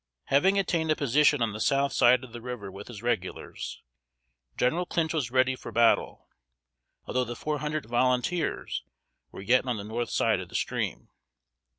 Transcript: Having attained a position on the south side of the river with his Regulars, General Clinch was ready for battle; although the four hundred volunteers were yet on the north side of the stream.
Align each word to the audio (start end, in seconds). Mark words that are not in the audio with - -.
Having 0.29 0.57
attained 0.57 0.89
a 0.89 0.95
position 0.95 1.43
on 1.43 1.53
the 1.53 1.59
south 1.59 1.93
side 1.93 2.23
of 2.23 2.33
the 2.33 2.41
river 2.41 2.71
with 2.71 2.87
his 2.87 3.03
Regulars, 3.03 3.83
General 4.57 4.87
Clinch 4.87 5.13
was 5.13 5.29
ready 5.29 5.55
for 5.55 5.71
battle; 5.71 6.27
although 7.05 7.23
the 7.23 7.35
four 7.35 7.59
hundred 7.59 7.85
volunteers 7.85 8.83
were 9.31 9.41
yet 9.43 9.63
on 9.67 9.77
the 9.77 9.83
north 9.83 10.09
side 10.09 10.39
of 10.39 10.49
the 10.49 10.55
stream. 10.55 11.09